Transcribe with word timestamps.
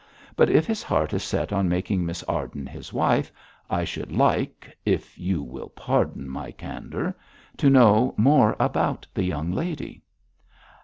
But 0.35 0.49
if 0.49 0.65
his 0.65 0.81
heart 0.81 1.13
is 1.13 1.21
set 1.23 1.53
on 1.53 1.69
making 1.69 2.03
Miss 2.07 2.23
Arden 2.23 2.65
his 2.65 2.91
wife, 2.91 3.31
I 3.69 3.83
should 3.83 4.11
like 4.11 4.75
if 4.83 5.15
you 5.19 5.43
will 5.43 5.69
pardon 5.69 6.27
my 6.27 6.49
candour 6.49 7.15
to 7.57 7.69
know 7.69 8.15
more 8.17 8.55
about 8.59 9.05
the 9.13 9.23
young 9.23 9.51
lady.' 9.51 10.01